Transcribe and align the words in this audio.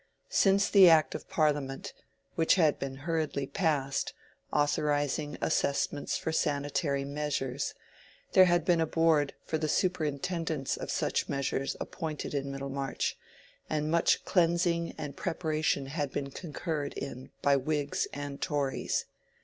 Since 0.31 0.67
the 0.71 0.89
Act 0.89 1.13
of 1.13 1.29
Parliament, 1.29 1.93
which 2.33 2.55
had 2.55 2.79
been 2.79 2.95
hurriedly 3.05 3.45
passed, 3.45 4.15
authorizing 4.51 5.37
assessments 5.41 6.17
for 6.17 6.31
sanitary 6.31 7.05
measures, 7.05 7.75
there 8.31 8.45
had 8.45 8.65
been 8.65 8.81
a 8.81 8.87
Board 8.87 9.35
for 9.43 9.59
the 9.59 9.69
superintendence 9.69 10.75
of 10.75 10.89
such 10.89 11.29
measures 11.29 11.77
appointed 11.79 12.33
in 12.33 12.49
Middlemarch, 12.51 13.15
and 13.69 13.91
much 13.91 14.25
cleansing 14.25 14.95
and 14.97 15.15
preparation 15.15 15.85
had 15.85 16.11
been 16.11 16.31
concurred 16.31 16.93
in 16.95 17.29
by 17.43 17.55
Whigs 17.55 18.07
and 18.11 18.41
Tories. 18.41 19.05